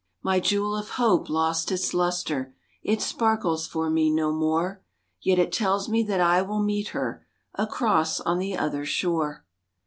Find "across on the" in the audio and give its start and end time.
7.53-8.57